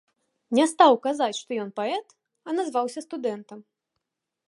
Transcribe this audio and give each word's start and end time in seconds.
Не 0.59 0.63
стаў 0.71 0.97
казаць, 1.03 1.37
што 1.41 1.51
ён 1.65 1.69
паэт, 1.81 2.05
а 2.47 2.59
назваўся 2.61 3.05
студэнтам. 3.09 3.59